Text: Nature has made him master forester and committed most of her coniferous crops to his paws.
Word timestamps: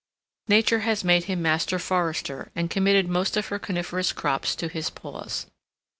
Nature 0.47 0.79
has 0.79 1.03
made 1.03 1.25
him 1.25 1.43
master 1.43 1.77
forester 1.77 2.49
and 2.55 2.71
committed 2.71 3.07
most 3.07 3.37
of 3.37 3.49
her 3.49 3.59
coniferous 3.59 4.11
crops 4.11 4.55
to 4.55 4.67
his 4.67 4.89
paws. 4.89 5.45